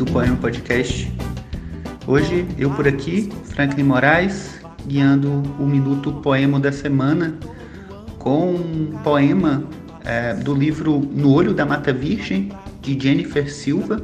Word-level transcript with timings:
do 0.00 0.06
Poema 0.06 0.34
Podcast. 0.34 1.12
Hoje 2.06 2.46
eu 2.56 2.70
por 2.70 2.88
aqui, 2.88 3.28
Franklin 3.44 3.82
Moraes, 3.82 4.58
guiando 4.86 5.42
o 5.58 5.66
Minuto 5.66 6.10
Poema 6.22 6.58
da 6.58 6.72
Semana 6.72 7.38
com 8.18 8.54
um 8.54 8.98
poema 9.04 9.62
é, 10.02 10.32
do 10.32 10.54
livro 10.54 11.06
No 11.12 11.34
Olho 11.34 11.52
da 11.52 11.66
Mata 11.66 11.92
Virgem, 11.92 12.50
de 12.80 12.98
Jennifer 12.98 13.52
Silva, 13.52 14.00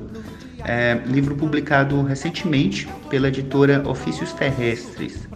é, 0.67 1.01
livro 1.07 1.35
publicado 1.35 2.03
recentemente 2.03 2.87
pela 3.09 3.29
editora 3.29 3.83
Ofícios 3.89 4.35
Terrestres. 4.35 5.27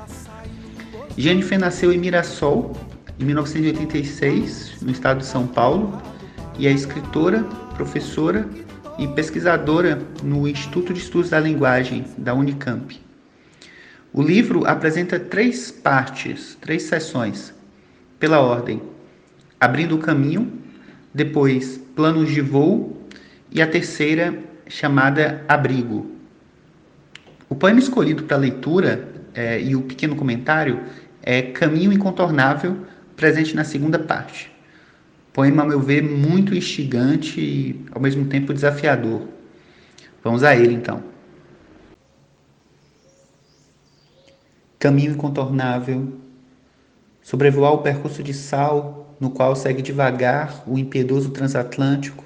Jennifer 1.16 1.58
nasceu 1.58 1.90
em 1.90 1.96
Mirassol, 1.96 2.76
em 3.18 3.24
1986, 3.24 4.74
no 4.82 4.90
estado 4.90 5.20
de 5.20 5.26
São 5.26 5.46
Paulo, 5.46 6.02
e 6.58 6.66
é 6.66 6.70
escritora, 6.70 7.44
professora 7.74 8.46
e 9.00 9.08
pesquisadora 9.08 9.98
no 10.22 10.46
Instituto 10.46 10.92
de 10.92 11.00
Estudos 11.00 11.30
da 11.30 11.40
Linguagem 11.40 12.04
da 12.18 12.34
Unicamp. 12.34 13.00
O 14.12 14.20
livro 14.20 14.66
apresenta 14.66 15.18
três 15.18 15.70
partes, 15.70 16.58
três 16.60 16.82
sessões, 16.82 17.54
pela 18.18 18.40
ordem: 18.40 18.82
Abrindo 19.58 19.96
o 19.96 19.98
Caminho, 19.98 20.52
depois 21.14 21.80
Planos 21.96 22.30
de 22.30 22.42
Voo 22.42 23.08
e 23.50 23.62
a 23.62 23.66
terceira 23.66 24.38
chamada 24.68 25.42
Abrigo. 25.48 26.10
O 27.48 27.54
poema 27.54 27.80
escolhido 27.80 28.24
para 28.24 28.36
leitura 28.36 29.08
é, 29.32 29.62
e 29.62 29.74
o 29.74 29.80
pequeno 29.80 30.14
comentário 30.14 30.78
é 31.22 31.40
Caminho 31.40 31.90
Incontornável, 31.90 32.84
presente 33.16 33.56
na 33.56 33.64
segunda 33.64 33.98
parte. 33.98 34.52
Poema, 35.32 35.62
a 35.62 35.66
meu 35.66 35.78
ver, 35.78 36.02
muito 36.02 36.54
instigante 36.54 37.40
e 37.40 37.84
ao 37.92 38.00
mesmo 38.00 38.24
tempo 38.26 38.52
desafiador. 38.52 39.28
Vamos 40.24 40.42
a 40.42 40.56
ele 40.56 40.74
então. 40.74 41.02
Caminho 44.78 45.12
incontornável, 45.12 46.14
sobrevoar 47.22 47.72
o 47.72 47.78
percurso 47.78 48.22
de 48.22 48.34
sal 48.34 49.14
no 49.20 49.30
qual 49.30 49.54
segue 49.54 49.82
devagar 49.82 50.64
o 50.66 50.78
impiedoso 50.78 51.30
transatlântico, 51.30 52.24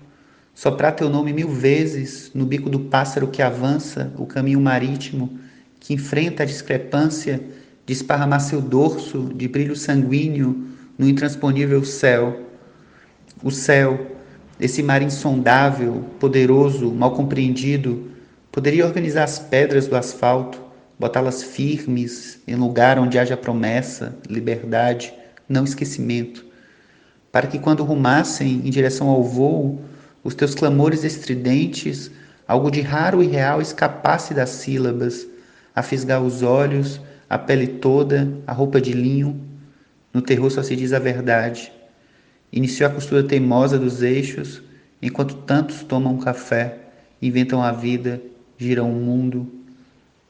soprar 0.55 0.95
teu 0.95 1.11
nome 1.11 1.33
mil 1.33 1.49
vezes 1.49 2.31
no 2.33 2.47
bico 2.47 2.71
do 2.71 2.81
pássaro 2.81 3.29
que 3.29 3.43
avança 3.43 4.13
o 4.17 4.25
caminho 4.25 4.61
marítimo, 4.61 5.39
que 5.79 5.93
enfrenta 5.93 6.45
a 6.45 6.47
discrepância 6.47 7.43
de 7.85 7.93
esparramar 7.93 8.41
seu 8.41 8.63
dorso 8.63 9.31
de 9.35 9.47
brilho 9.47 9.77
sanguíneo 9.77 10.69
no 10.97 11.07
intransponível 11.07 11.85
céu 11.85 12.54
o 13.45 13.51
céu, 13.51 14.17
esse 14.59 14.83
mar 14.83 15.03
insondável, 15.03 16.03
poderoso, 16.19 16.91
mal 16.91 17.13
compreendido, 17.13 18.11
poderia 18.51 18.87
organizar 18.87 19.25
as 19.25 19.39
pedras 19.39 19.87
do 19.87 19.95
asfalto, 19.95 20.59
botá-las 20.99 21.43
firmes 21.43 22.41
em 22.49 22.55
lugar 22.55 22.99
onde 22.99 23.19
haja 23.19 23.37
promessa, 23.37 24.17
liberdade, 24.31 25.13
não 25.47 25.65
esquecimento, 25.65 26.47
para 27.31 27.47
que 27.47 27.59
quando 27.59 27.85
rumassem 27.85 28.63
em 28.65 28.71
direção 28.71 29.09
ao 29.09 29.23
voo, 29.23 29.79
os 30.23 30.35
teus 30.35 30.55
clamores 30.55 31.05
estridentes, 31.05 32.11
algo 32.49 32.71
de 32.71 32.81
raro 32.81 33.23
e 33.23 33.27
real 33.27 33.61
escapasse 33.61 34.33
das 34.33 34.49
sílabas, 34.51 35.27
a 35.75 35.83
fisgar 35.83 36.23
os 36.23 36.43
olhos, 36.43 36.99
a 37.29 37.37
pele 37.37 37.67
toda, 37.67 38.33
a 38.47 38.53
roupa 38.53 38.81
de 38.81 38.93
linho. 38.93 39.39
No 40.15 40.23
terror 40.23 40.51
só 40.51 40.63
se 40.63 40.75
diz 40.77 40.95
a 40.95 40.99
verdade. 40.99 41.73
Iniciou 42.57 42.89
a 42.89 42.93
costura 42.93 43.25
teimosa 43.25 43.77
dos 43.77 44.01
eixos, 44.01 44.63
enquanto 45.03 45.35
tantos 45.39 45.83
tomam 45.83 46.19
café, 46.19 46.79
inventam 47.21 47.61
a 47.61 47.73
vida, 47.73 48.23
giram 48.57 48.93
o 48.93 48.95
mundo. 48.95 49.53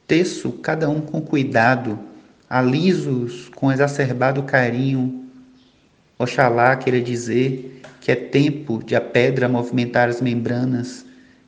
Teço 0.07 0.51
cada 0.53 0.89
um 0.89 1.01
com 1.01 1.21
cuidado, 1.21 1.99
alisos 2.49 3.47
com 3.49 3.71
exacerbado 3.71 4.41
carinho. 4.41 5.23
Oxalá 6.17 6.75
queira 6.75 6.99
dizer 6.99 7.83
que 8.01 8.11
é 8.11 8.15
tempo 8.15 8.83
de 8.83 8.95
a 8.95 9.01
pedra 9.01 9.47
movimentar 9.47 10.09
as 10.09 10.19
membranas, 10.19 11.05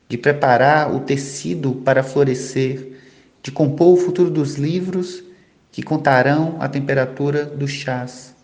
de 0.07 0.15
preparar 0.15 0.93
o 0.93 0.99
tecido 0.99 1.73
para 1.73 2.03
florescer, 2.03 2.99
de 3.41 3.49
compor 3.49 3.95
o 3.95 3.97
futuro 3.97 4.29
dos 4.29 4.57
livros 4.57 5.23
que 5.71 5.81
contarão 5.81 6.57
a 6.59 6.69
temperatura 6.69 7.45
dos 7.45 7.71
chás. 7.71 8.36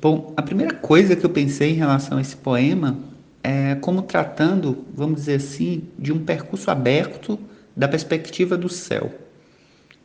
Bom, 0.00 0.32
a 0.34 0.40
primeira 0.40 0.72
coisa 0.74 1.14
que 1.14 1.26
eu 1.26 1.28
pensei 1.28 1.72
em 1.72 1.74
relação 1.74 2.16
a 2.16 2.22
esse 2.22 2.34
poema 2.34 2.98
é 3.42 3.74
como 3.74 4.00
tratando, 4.00 4.86
vamos 4.94 5.16
dizer 5.16 5.34
assim, 5.34 5.82
de 5.98 6.10
um 6.10 6.24
percurso 6.24 6.70
aberto 6.70 7.38
da 7.76 7.86
perspectiva 7.86 8.56
do 8.56 8.68
céu, 8.68 9.12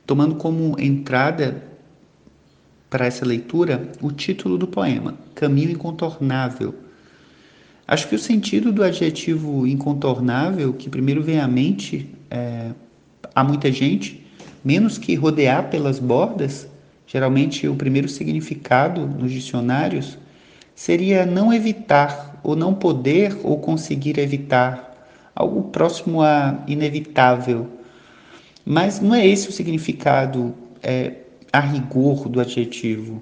tomando 0.05 0.35
como 0.35 0.77
entrada 0.77 1.63
para 2.89 3.05
essa 3.05 3.25
leitura 3.25 3.89
o 4.01 4.11
título 4.11 4.57
do 4.57 4.67
poema, 4.67 5.15
Caminho 5.33 5.71
Incontornável. 5.71 6.75
Acho 7.87 8.09
que 8.09 8.15
o 8.15 8.19
sentido 8.19 8.73
do 8.73 8.83
adjetivo 8.83 9.65
incontornável, 9.65 10.73
que 10.73 10.89
primeiro 10.89 11.23
vem 11.23 11.39
à 11.39 11.47
mente, 11.47 12.13
é, 12.29 12.71
há 13.33 13.45
muita 13.45 13.71
gente, 13.71 14.25
menos 14.61 14.97
que 14.97 15.15
rodear 15.15 15.69
pelas 15.69 15.99
bordas, 15.99 16.67
Geralmente, 17.07 17.67
o 17.67 17.75
primeiro 17.75 18.09
significado 18.09 19.05
nos 19.05 19.31
dicionários 19.31 20.17
seria 20.73 21.25
não 21.25 21.53
evitar, 21.53 22.39
ou 22.43 22.55
não 22.55 22.73
poder 22.73 23.37
ou 23.43 23.59
conseguir 23.59 24.19
evitar, 24.19 24.93
algo 25.35 25.63
próximo 25.69 26.21
a 26.21 26.63
inevitável. 26.67 27.67
Mas 28.65 28.99
não 28.99 29.13
é 29.13 29.25
esse 29.25 29.47
o 29.49 29.51
significado 29.51 30.53
é, 30.81 31.13
a 31.53 31.59
rigor 31.59 32.27
do 32.27 32.39
adjetivo. 32.39 33.21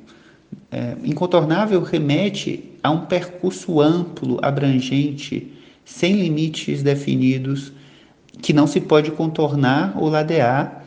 É, 0.71 0.95
incontornável 1.03 1.81
remete 1.81 2.71
a 2.81 2.89
um 2.89 3.05
percurso 3.05 3.81
amplo, 3.81 4.39
abrangente, 4.41 5.51
sem 5.85 6.15
limites 6.15 6.81
definidos, 6.81 7.71
que 8.41 8.53
não 8.53 8.65
se 8.65 8.81
pode 8.81 9.11
contornar 9.11 9.93
ou 9.97 10.09
ladear 10.09 10.82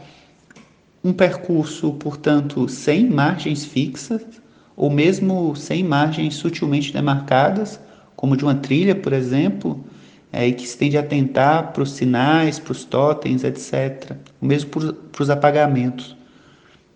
um 1.07 1.13
percurso, 1.13 1.93
portanto, 1.93 2.69
sem 2.69 3.09
margens 3.09 3.65
fixas, 3.65 4.27
ou 4.75 4.91
mesmo 4.91 5.55
sem 5.55 5.85
margens 5.85 6.35
sutilmente 6.35 6.93
demarcadas, 6.93 7.79
como 8.17 8.37
de 8.37 8.43
uma 8.43 8.57
trilha, 8.57 8.93
por 8.93 9.13
exemplo, 9.13 9.85
é, 10.33 10.51
que 10.51 10.67
se 10.67 10.77
tende 10.77 10.99
a 10.99 11.01
atentar 11.01 11.73
para 11.73 11.85
os 11.85 11.93
sinais, 11.93 12.59
para 12.59 12.73
os 12.73 12.85
totens, 12.85 13.45
etc. 13.45 14.17
O 14.41 14.47
mesmo 14.47 14.69
para 14.69 15.23
os 15.23 15.31
apagamentos. 15.31 16.17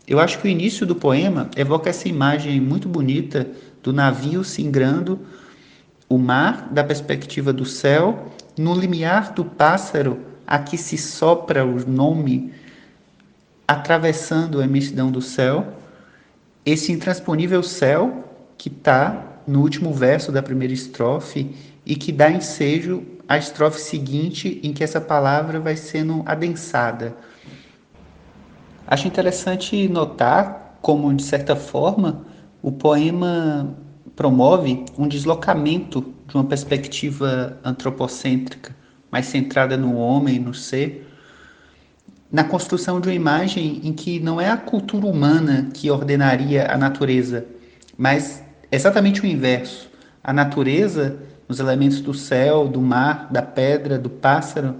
Eu 0.09 0.19
acho 0.19 0.41
que 0.41 0.49
o 0.49 0.51
início 0.51 0.85
do 0.85 0.97
poema 0.97 1.49
evoca 1.55 1.89
essa 1.89 2.09
imagem 2.09 2.61
muito 2.61 2.89
bonita 2.89 3.47
do 3.81 3.93
navio 3.93 4.43
singrando 4.43 5.21
o 6.09 6.19
mar 6.19 6.69
da 6.73 6.83
perspectiva 6.83 7.53
do 7.53 7.65
céu, 7.65 8.33
no 8.59 8.75
limiar 8.75 9.33
do 9.35 9.45
pássaro 9.45 10.19
a 10.45 10.59
que 10.59 10.77
se 10.77 10.99
sopra 10.99 11.65
o 11.65 11.89
nome 11.89 12.53
atravessando 13.71 14.61
a 14.61 14.65
imensidão 14.65 15.13
do 15.13 15.23
céu, 15.23 15.65
esse 16.67 16.91
intransponível 16.91 17.63
céu 17.63 18.25
que 18.59 18.69
está 18.69 19.43
no 19.47 19.61
último 19.61 19.95
verso 19.95 20.33
da 20.33 20.43
primeira 20.43 20.75
estrofe 20.75 21.55
e 21.87 21.95
que 21.95 22.11
dá 22.11 22.29
ensejo 22.29 23.05
à 23.29 23.39
estrofe 23.39 23.81
seguinte, 23.81 24.61
em 24.65 24.73
que 24.73 24.83
essa 24.83 25.01
palavra 25.01 25.61
vai 25.61 25.77
sendo 25.77 26.25
adensada. 26.27 27.15
Acho 28.89 29.07
interessante 29.07 29.89
notar 29.89 30.77
como, 30.83 31.15
de 31.15 31.23
certa 31.23 31.55
forma, 31.55 32.27
o 32.61 32.73
poema 32.73 33.77
promove 34.17 34.85
um 34.99 35.07
deslocamento 35.07 36.13
de 36.27 36.35
uma 36.35 36.45
perspectiva 36.45 37.57
antropocêntrica, 37.63 38.75
mais 39.13 39.27
centrada 39.27 39.77
no 39.77 39.95
homem, 39.97 40.41
no 40.41 40.53
ser, 40.53 41.07
na 42.31 42.45
construção 42.45 43.01
de 43.01 43.09
uma 43.09 43.15
imagem 43.15 43.81
em 43.83 43.93
que 43.93 44.21
não 44.21 44.41
é 44.41 44.49
a 44.49 44.57
cultura 44.57 45.07
humana 45.07 45.69
que 45.75 45.91
ordenaria 45.91 46.71
a 46.71 46.79
natureza, 46.79 47.45
mas 47.99 48.43
exatamente 48.71 49.23
o 49.23 49.27
inverso. 49.27 49.91
A 50.23 50.33
natureza, 50.33 51.17
os 51.49 51.59
elementos 51.59 52.01
do 52.01 52.15
céu, 52.15 52.69
do 52.69 52.81
mar, 52.81 53.29
da 53.33 53.43
pedra, 53.43 53.99
do 53.99 54.09
pássaro, 54.09 54.77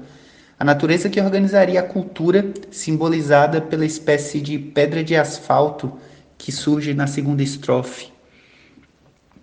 a 0.59 0.65
natureza 0.65 1.09
que 1.09 1.21
organizaria 1.21 1.81
a 1.81 1.83
cultura 1.83 2.53
simbolizada 2.71 3.61
pela 3.61 3.85
espécie 3.85 4.41
de 4.41 4.59
pedra 4.59 5.03
de 5.03 5.17
asfalto 5.17 5.93
que 6.39 6.53
surge 6.53 6.95
na 6.95 7.07
segunda 7.07 7.43
estrofe. 7.43 8.13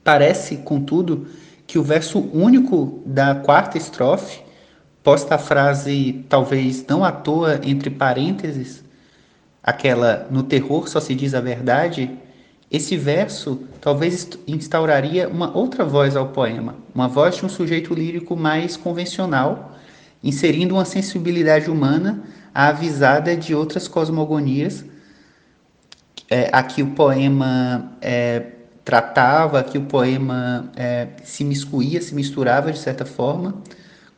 Parece, 0.03 0.57
contudo, 0.57 1.27
que 1.65 1.77
o 1.77 1.83
verso 1.83 2.19
único 2.31 3.01
da 3.05 3.35
quarta 3.35 3.77
estrofe 3.77 4.46
posta 5.07 5.35
a 5.35 5.37
frase, 5.37 6.25
talvez 6.27 6.85
não 6.85 7.01
à 7.01 7.13
toa, 7.13 7.61
entre 7.63 7.89
parênteses, 7.89 8.83
aquela 9.63 10.27
no 10.29 10.43
terror 10.43 10.89
só 10.89 10.99
se 10.99 11.15
diz 11.15 11.33
a 11.33 11.39
verdade, 11.39 12.11
esse 12.69 12.97
verso 12.97 13.61
talvez 13.79 14.27
instauraria 14.45 15.29
uma 15.29 15.55
outra 15.57 15.85
voz 15.85 16.17
ao 16.17 16.27
poema, 16.27 16.75
uma 16.93 17.07
voz 17.07 17.37
de 17.37 17.45
um 17.45 17.47
sujeito 17.47 17.93
lírico 17.93 18.35
mais 18.35 18.75
convencional, 18.75 19.77
inserindo 20.21 20.75
uma 20.75 20.83
sensibilidade 20.83 21.71
humana 21.71 22.23
avisada 22.53 23.33
de 23.33 23.55
outras 23.55 23.87
cosmogonias. 23.87 24.83
É, 26.29 26.49
aqui 26.51 26.83
o 26.83 26.87
poema 26.87 27.93
é, 28.01 28.43
tratava, 28.83 29.61
aqui 29.61 29.77
o 29.77 29.83
poema 29.83 30.69
é, 30.75 31.07
se 31.23 31.45
miscuía, 31.45 32.01
se 32.01 32.13
misturava 32.13 32.73
de 32.73 32.79
certa 32.79 33.05
forma, 33.05 33.63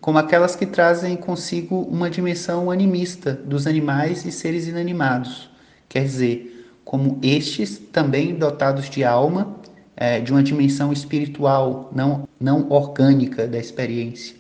como 0.02 0.18
aquelas 0.18 0.56
que 0.56 0.66
trazem 0.66 1.18
consigo 1.18 1.82
uma 1.82 2.10
dimensão 2.10 2.72
animista 2.72 3.34
dos 3.34 3.68
animais 3.68 4.26
e 4.26 4.32
seres 4.32 4.68
inanimados. 4.68 5.50
Quer 5.88 6.04
dizer, 6.04 6.72
como 6.86 7.20
estes 7.22 7.78
também 7.78 8.34
dotados 8.36 8.90
de 8.90 9.04
alma, 9.04 9.56
é, 9.96 10.22
de 10.22 10.32
uma 10.32 10.42
dimensão 10.42 10.94
espiritual, 10.94 11.92
não, 11.94 12.28
não 12.40 12.70
orgânica 12.70 13.48
da 13.48 13.58
experiência. 13.58 14.36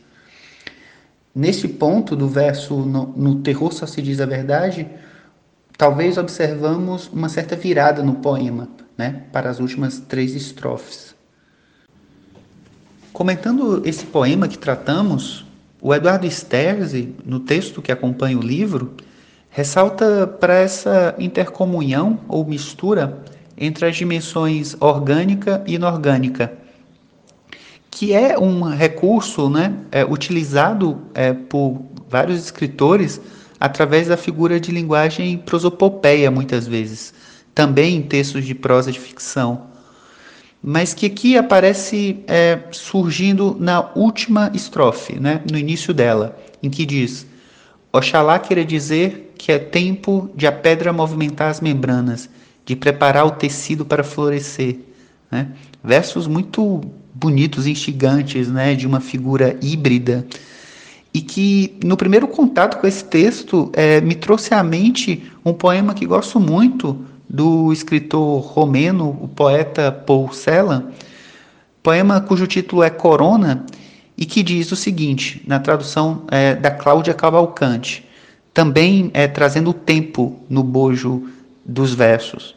Neste 1.35 1.67
ponto 1.67 2.15
do 2.15 2.27
verso 2.27 2.75
no, 2.77 3.07
no 3.15 3.35
terror 3.41 3.71
só 3.73 3.85
se 3.85 4.01
diz 4.01 4.19
a 4.19 4.25
verdade, 4.25 4.88
talvez 5.77 6.17
observamos 6.17 7.07
uma 7.09 7.29
certa 7.29 7.56
virada 7.56 8.01
no 8.01 8.15
poema, 8.15 8.69
né, 8.97 9.23
para 9.31 9.50
as 9.50 9.59
últimas 9.59 10.00
três 10.00 10.33
estrofes. 10.33 11.13
Comentando 13.11 13.81
esse 13.85 14.06
poema 14.06 14.47
que 14.47 14.57
tratamos, 14.57 15.45
o 15.81 15.93
Eduardo 15.93 16.29
Sterzi, 16.29 17.13
no 17.25 17.39
texto 17.39 17.81
que 17.81 17.91
acompanha 17.91 18.37
o 18.37 18.41
livro, 18.41 18.95
ressalta 19.49 20.27
para 20.27 20.53
essa 20.55 21.15
intercomunhão 21.17 22.19
ou 22.27 22.45
mistura 22.45 23.23
entre 23.57 23.85
as 23.85 23.95
dimensões 23.95 24.75
orgânica 24.79 25.63
e 25.65 25.75
inorgânica, 25.75 26.53
que 27.89 28.13
é 28.13 28.37
um 28.37 28.63
recurso 28.63 29.49
né, 29.49 29.73
é, 29.91 30.05
utilizado 30.05 31.01
é, 31.13 31.33
por 31.33 31.81
vários 32.07 32.39
escritores 32.39 33.19
através 33.59 34.07
da 34.07 34.15
figura 34.15 34.59
de 34.59 34.71
linguagem 34.71 35.37
prosopopeia, 35.37 36.31
muitas 36.31 36.67
vezes, 36.67 37.13
também 37.53 37.97
em 37.97 38.01
textos 38.01 38.45
de 38.45 38.55
prosa 38.55 38.91
de 38.91 38.99
ficção, 38.99 39.69
mas 40.61 40.94
que 40.94 41.06
aqui 41.06 41.38
aparece 41.38 42.23
é, 42.27 42.59
surgindo 42.71 43.56
na 43.59 43.91
última 43.95 44.51
estrofe, 44.53 45.19
né, 45.19 45.41
no 45.50 45.57
início 45.57 45.94
dela, 45.94 46.38
em 46.61 46.69
que 46.69 46.85
diz: 46.85 47.25
Oxalá 47.91 48.38
queira 48.38 48.65
dizer 48.65 49.33
que 49.38 49.51
é 49.51 49.57
tempo 49.57 50.29
de 50.35 50.45
a 50.45 50.51
pedra 50.51 50.91
movimentar 50.91 51.50
as 51.50 51.61
membranas, 51.61 52.29
de 52.65 52.75
preparar 52.75 53.25
o 53.25 53.31
tecido 53.31 53.85
para 53.85 54.03
florescer. 54.03 54.79
Né? 55.31 55.47
Versos 55.81 56.27
muito 56.27 56.81
bonitos, 57.13 57.65
instigantes, 57.65 58.50
né, 58.50 58.75
de 58.75 58.85
uma 58.85 59.00
figura 59.00 59.57
híbrida, 59.61 60.25
e 61.13 61.21
que 61.21 61.77
no 61.83 61.97
primeiro 61.97 62.27
contato 62.27 62.79
com 62.79 62.85
esse 62.85 63.03
texto 63.03 63.71
é, 63.73 64.00
me 64.01 64.13
trouxe 64.13 64.53
à 64.53 64.61
mente 64.61 65.23
um 65.44 65.53
poema 65.53 65.94
que 65.94 66.06
gosto 66.06 66.39
muito 66.39 67.06
do 67.29 67.71
escritor 67.71 68.41
romeno, 68.41 69.09
o 69.21 69.27
poeta 69.27 69.91
Paul 69.91 70.33
Celan, 70.33 70.87
poema 71.83 72.19
cujo 72.19 72.47
título 72.47 72.81
é 72.81 72.89
Corona 72.89 73.65
e 74.17 74.25
que 74.25 74.41
diz 74.41 74.71
o 74.71 74.75
seguinte, 74.75 75.41
na 75.45 75.59
tradução 75.59 76.23
é, 76.31 76.55
da 76.55 76.71
Cláudia 76.71 77.13
Cavalcante, 77.13 78.05
também 78.53 79.11
é, 79.13 79.27
trazendo 79.27 79.69
o 79.69 79.73
tempo 79.73 80.39
no 80.49 80.63
bojo 80.63 81.29
dos 81.63 81.93
versos. 81.93 82.55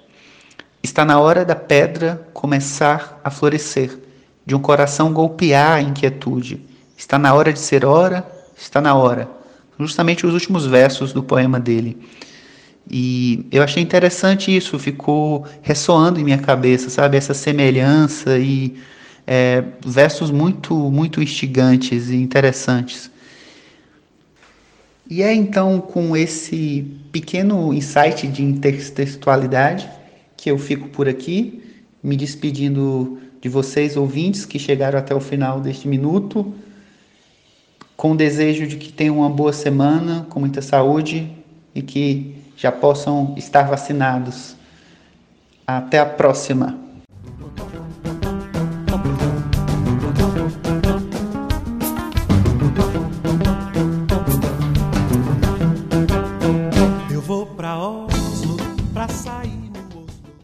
Está 0.83 1.05
na 1.05 1.21
hora 1.21 1.45
da 1.45 1.55
pedra 1.55 2.27
começar 2.33 3.21
a 3.23 3.31
florescer 3.31 3.97
de 4.45 4.55
um 4.55 4.59
coração 4.59 5.13
golpear 5.13 5.77
a 5.77 5.81
inquietude. 5.81 6.61
Está 6.97 7.19
na 7.19 7.33
hora 7.35 7.53
de 7.53 7.61
ser 7.61 7.85
hora, 7.85 8.27
está 8.57 8.81
na 8.81 8.95
hora. 8.95 9.29
Justamente 9.79 10.27
os 10.27 10.35
últimos 10.35 10.67
versos 10.67 11.13
do 11.13 11.23
poema 11.23 11.61
dele. 11.61 11.97
E 12.91 13.47
eu 13.51 13.63
achei 13.63 13.83
interessante 13.83 14.55
isso, 14.55 14.79
ficou 14.79 15.47
ressoando 15.63 16.21
em 16.21 16.25
minha 16.25 16.39
cabeça, 16.39 16.91
sabe? 16.91 17.17
Essa 17.17 17.35
semelhança 17.35 18.39
e 18.39 18.77
é, 19.27 19.63
versos 19.85 20.31
muito, 20.31 20.75
muito 20.75 21.23
instigantes 21.23 22.11
e 22.11 22.17
interessantes. 22.17 23.11
E 25.09 25.23
é 25.23 25.33
então 25.35 25.81
com 25.81 26.17
esse 26.17 26.87
pequeno 27.11 27.73
insight 27.73 28.27
de 28.27 28.43
intertextualidade 28.43 29.89
que 30.37 30.51
eu 30.51 30.59
fico 30.59 30.89
por 30.89 31.09
aqui, 31.09 31.63
me 32.03 32.17
despedindo 32.17 33.19
de 33.41 33.49
vocês 33.49 33.97
ouvintes 33.97 34.45
que 34.45 34.59
chegaram 34.59 34.99
até 34.99 35.15
o 35.15 35.21
final 35.21 35.61
deste 35.61 35.87
minuto, 35.87 36.55
com 37.97 38.13
o 38.13 38.17
desejo 38.17 38.67
de 38.67 38.77
que 38.77 38.93
tenham 38.93 39.19
uma 39.19 39.31
boa 39.31 39.53
semana, 39.53 40.27
com 40.31 40.41
muita 40.41 40.63
saúde 40.63 41.31
e 41.75 41.83
que 41.83 42.42
já 42.63 42.71
possam 42.71 43.35
estar 43.37 43.65
vacinados. 43.65 44.55
Até 45.67 45.99
a 45.99 46.07
próxima! 46.07 46.82